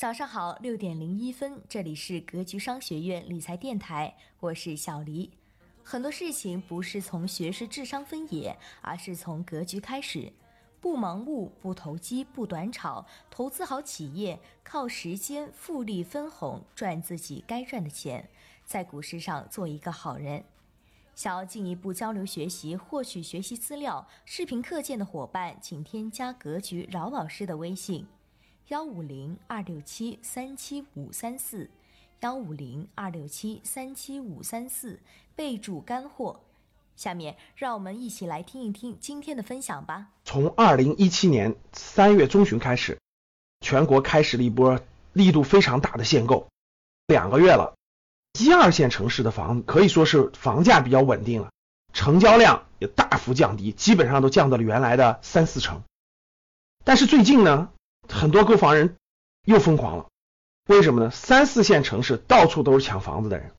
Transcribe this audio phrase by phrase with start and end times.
[0.00, 5.30] 早上好，六点零一分，这里是格局商学院理财电台，我是小黎。
[5.82, 10.32] 很多事情不是从学识智商分野，而是从格局开始。
[10.80, 18.26] 不盲目，不投机，不短炒，投资好企业，靠时间复利分红赚自己该赚的钱，
[18.64, 20.42] 在股市上做一个好人。
[21.14, 28.06] 想要进一步交流学习，获取学习资料、视频课件的伙伴，请添加格局饶老师的微信。
[28.68, 31.68] 幺五零二六七三七五三四，
[32.20, 35.00] 幺五零二六七三七五三四，
[35.34, 36.38] 备注干货。
[36.94, 40.08] 下面让我们一起来听一听今天的分享吧。
[40.24, 42.98] 从二零一七年三月中旬开始，
[43.60, 44.78] 全国开始了一波
[45.12, 46.46] 力度非常大的限购，
[47.08, 47.74] 两个月了，
[48.38, 51.50] 一二线城市的房可以说是房价比较稳定了，
[51.92, 55.82] 成交量也大幅降低，基本上都降到了原来的三四成。
[56.84, 57.72] 但是最近呢？
[58.08, 58.96] 很多购房人
[59.44, 60.06] 又疯狂了，
[60.66, 61.10] 为什么呢？
[61.10, 63.52] 三四线城市到处都是抢房子的人，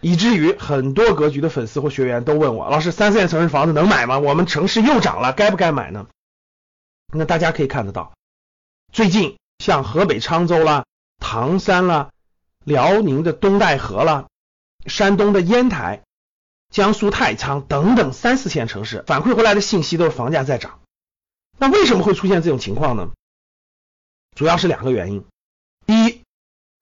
[0.00, 4.18] 以至于很多格局的粉丝或学员都问我：老师，三四线城市房子能买吗？
[4.18, 6.06] 我们城市又涨了，该不该买呢？
[7.12, 8.14] 那大家可以看得到，
[8.92, 10.84] 最近像河北沧州啦、
[11.18, 12.10] 唐山啦、
[12.64, 14.26] 辽宁的东戴河啦、
[14.86, 16.02] 山东的烟台、
[16.70, 20.80] 江苏太仓等等三四线城市反馈回来的信息都是房价在涨。
[21.56, 23.10] 那为什么会出现这种情况呢？
[24.34, 25.24] 主要是两个原因，
[25.86, 26.22] 第一，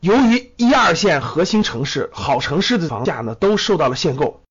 [0.01, 4.43] 由于一二线核心城市、好城市的房价呢都受到了限购，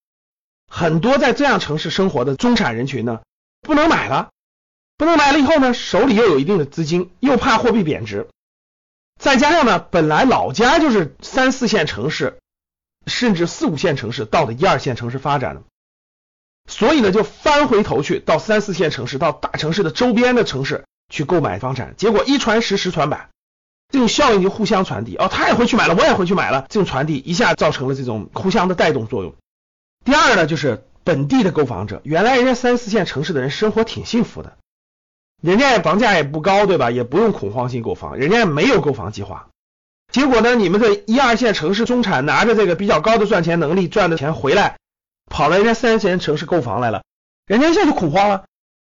[0.67, 3.21] 很多在这样城市生活的中产人群呢
[3.61, 4.29] 不能买了，
[4.97, 8.27] 不能买了以后呢手里又有一定的资金，又怕货币贬值，
[9.19, 12.39] 再加上呢本来老家就是三四线城市，
[13.07, 15.63] 甚至四五线城市到的一二线城市发展的，
[16.67, 20.85] 所以呢就翻回头去到三四线城市、到大城市的周边的城市。
[21.11, 23.29] 去购买房产，结果一传十，十传百，
[23.89, 25.15] 这种效应就互相传递。
[25.17, 29.35] 哦，他也回去买了，我也回去买了，这种传递一下造成了这种互相的带动作用。
[30.03, 34.57] 第二呢，就是本地的购房者，原来人家三四线城市的人生活挺幸福的，
[35.41, 36.89] 人家房价也不高，对吧？
[36.89, 39.49] 也不用恐慌性购房，人家没有购房计划。
[40.11, 44.77] 结果呢，你们这一二线城市中产拿着这个比较高的赚钱能力赚的钱回来，
[45.29, 47.03] 跑到人家三四线城市购房来了，
[47.45, 48.45] 人家一下就恐慌了，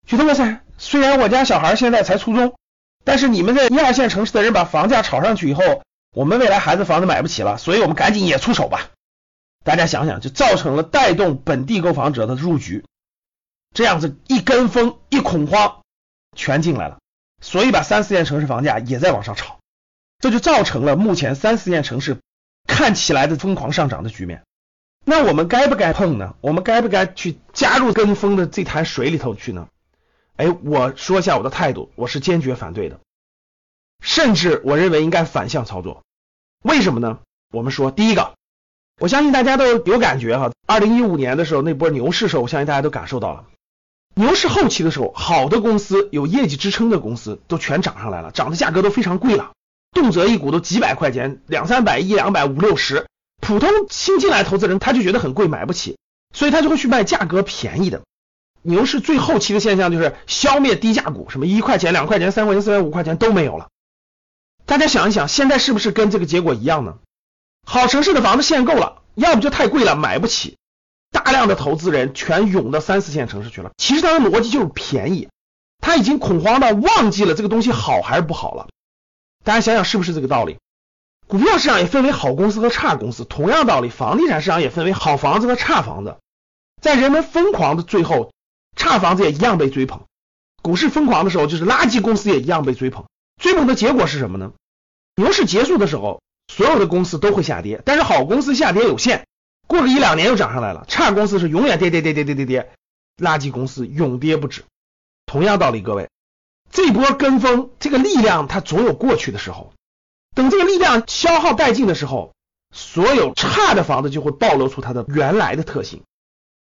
[0.06, 0.60] 觉得哇塞。
[0.82, 2.56] 虽然我家小孩现在才初中，
[3.04, 5.62] 但是你们在一二线城市的人把房价炒上去以后，
[6.10, 8.90] 我们未来孩子房子买不起了，所以我们赶紧也出手吧。
[9.62, 12.84] 大家想想，就造成了带动本地购房者的入局，
[13.72, 15.82] 这样子一跟风一恐慌，
[16.36, 16.98] 全进来了，
[17.40, 19.60] 所以把三四线城市房价也在往上炒，
[20.18, 22.18] 这就造成了目前三四线城市
[22.66, 24.42] 看起来的疯狂上涨的局面。
[25.04, 26.34] 那我们该不该碰呢？
[26.40, 29.68] 我们该不该去加入跟风的这潭水里头去呢？
[30.42, 32.98] 哎，我说一下我的态度，我是坚决反对的，
[34.00, 36.02] 甚至我认为应该反向操作。
[36.64, 37.20] 为什么呢？
[37.52, 38.34] 我们说，第一个，
[39.00, 43.44] 我相信大家都有感觉哈，二零一五年的时候那波牛市时候，我相信大家都感受到了，
[44.16, 49.52] 牛市后期的时候，好的公司有业绩支撑的公司都全涨上来了，涨的价格都非常贵了，
[49.92, 53.06] 动辄一股都几百块钱，两三百、一两百、五六十，
[53.40, 55.98] 普通新进来投资人他就觉得很贵，买不起，
[56.34, 58.02] 所以他就会去卖价格便宜的。
[58.62, 63.68] 牛市最后期的现象就是消灭低价股，什么一块钱、两块钱、三块钱、四块五块钱都没有了。
[64.64, 66.98] 大家想一想，现在是不是跟这个结果一样呢？
[67.66, 70.56] 好城市的房子限购了，要不就太贵了买不起，
[71.10, 73.72] 大量的投资人全涌到三四线城市去了。
[73.76, 75.28] 其实它的逻辑就是便宜，
[75.80, 78.68] 他已经恐慌到忘记了这个东西好还是不好了。
[79.44, 80.58] 大家想想是不是这个道理？
[81.26, 86.16] 股票市场也分为好公司和差公司，同样道理，房地产市场也分为好房子和差房子，
[86.80, 88.30] 在人们疯狂的最后。
[88.76, 90.02] 差房子也一样被追捧，
[90.62, 93.06] 股市疯狂的时候，就是垃圾公司也一样被追捧。
[93.40, 94.52] 追捧的结果是什么呢？
[95.16, 99.26] 牛市结束的时候，所有的公司都会下跌，但是好公司下跌有限，
[99.66, 100.84] 过个一两年又涨上来了。
[100.88, 102.72] 差公司是永远跌跌跌跌跌跌跌，
[103.16, 104.64] 垃圾公司永跌不止。
[105.26, 106.08] 同样道理，各位，
[106.70, 109.72] 这波跟风这个力量它总有过去的时候，
[110.34, 112.32] 等这个力量消耗殆尽的时候，
[112.74, 116.02] 所有差的房子就会暴露出它的原来的特性。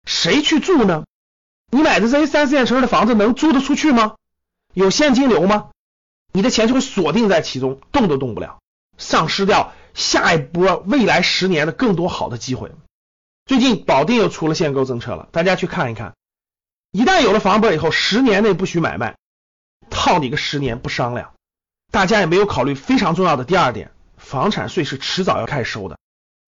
[0.05, 1.03] 谁去住呢？
[1.71, 4.15] 你买的这些三四线城市的房子能租得出去吗？
[4.73, 5.69] 有现金流吗？
[6.33, 8.59] 你的钱就会锁定在其中，动都动不了，
[8.97, 12.71] 丧失掉下一波未来十年的更多好的机会。
[13.45, 16.13] 最近保定又出了限购政策了，大家去看一看。
[16.91, 19.15] 一旦有了房本以后，十年内不许买卖，
[19.89, 21.33] 套你个十年不商量。
[21.89, 25.97] 大家也没有考虑非常重要的第二点，房产税是迟早要开始收的。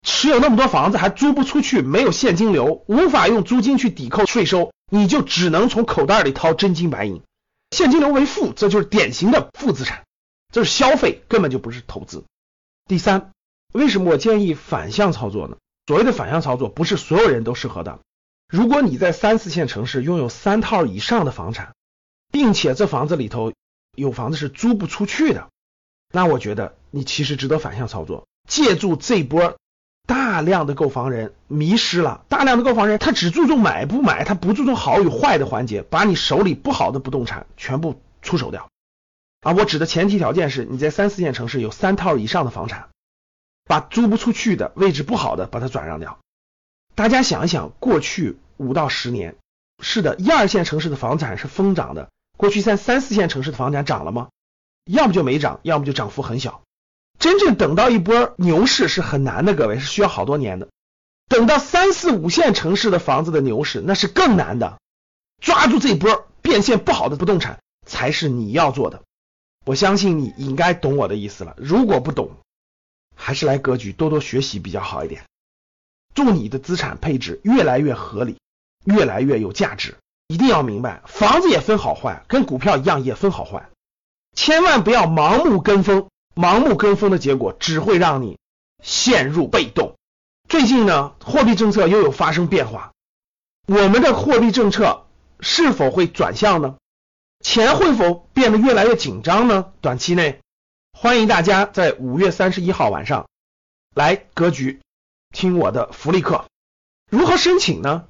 [0.03, 4.71] 持有那么多房子还租不出去，没有现金流，无法用租金去抵扣税收。
[4.91, 7.23] 你就只能从口袋里掏真金白银，
[7.71, 10.03] 现金流为负，这就是典型的负资产，
[10.51, 12.25] 这是消费，根本就不是投资。
[12.85, 13.31] 第三，
[13.71, 15.57] 为什么我建议反向操作呢？
[15.87, 17.99] 所谓的反向操作，不是所有人都适合的。
[18.47, 21.73] 如果你在三四线城市拥有三套以上的房产，
[22.31, 23.51] 并且这房子里头
[23.95, 25.49] 有房子是租不出去的，
[26.11, 29.57] 那我觉得你其实值得反向操作，借助这波
[30.05, 38.69] 大量的购房人迷失了，大量的购房人他只注重买不买，他不注重好与坏的环节，把你手里不好的不动产全部出手掉。
[39.41, 42.89] 啊，我指的前提条件是你在三四线城市有三套以上的房产，
[43.65, 46.19] 把租不出去的位置不好的把它转让掉。
[46.95, 49.35] 大家想一想，过去五到十年，
[49.81, 52.09] 是的，一二线城市的房产是疯涨的。
[52.37, 54.27] 过去在三四线城市的房产涨了吗？
[54.85, 56.61] 要么就没涨，要么就涨幅很小。
[57.23, 60.67] 真正等到一波牛市是很难的，各位是需要好多年的。
[61.29, 64.77] 等到三四五线城市的房子的牛市，那是更难的。
[65.39, 69.03] 抓住这波变现不好的不动产，才是你要做的。
[69.65, 71.55] 我相信你应该懂我的意思了。
[71.57, 72.31] 如果不懂，
[73.15, 75.23] 还是来格局多多学习比较好一点。
[76.13, 78.35] 祝你的资产配置越来越合理，
[78.83, 79.95] 越来越有价值。
[80.27, 83.69] 一定要明白，房子也分好坏，跟股票一样也分好坏。
[84.35, 88.39] 千万不要盲目跟风，盲目跟风的结果只会让你
[88.81, 89.95] 陷入被动。
[90.49, 92.91] 最近呢，货币政策又有发生变化，
[93.67, 95.05] 我们的货币政策
[95.39, 96.75] 是否会转向呢？
[97.39, 99.73] 钱会否变得越来越紧张呢？
[99.81, 100.41] 短期内，
[100.91, 103.27] 欢迎大家在五月三十一号晚上
[103.93, 104.81] 来格局
[105.31, 106.45] 听我的福利课。
[107.09, 108.07] 如何申请呢？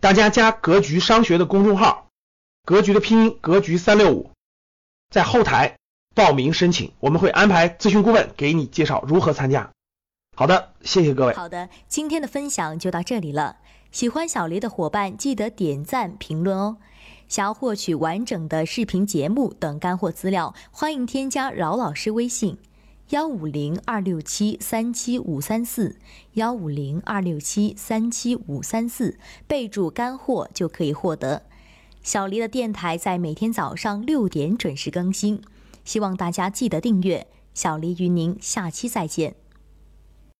[0.00, 2.08] 大家加格局商学的公众号，
[2.64, 4.32] 格局的拼音格局三六五，
[5.10, 5.78] 在后台
[6.14, 9.68] 报名申请，我们会安排咨询顾问给你介绍如何参加。
[10.36, 11.34] 好的，谢谢各位。
[11.34, 13.56] 好的，今天的分享就到这里了。
[13.90, 16.76] 喜欢小黎的伙伴记得点赞评论哦。
[17.26, 22.58] 想要获取完整的视频节目等干货资料，欢迎添加饶老师微信：
[23.10, 25.96] 幺五零二六七三七五三四，
[26.34, 31.42] 幺五零二六七三七五三四，备注干货就可以获得。
[32.02, 35.40] 小黎的电台在每天早上六点准时更新，
[35.84, 37.26] 希望大家记得订阅。
[37.54, 39.43] 小黎与您下期再见。